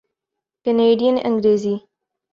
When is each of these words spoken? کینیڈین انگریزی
کینیڈین 0.65 1.15
انگریزی 1.27 1.75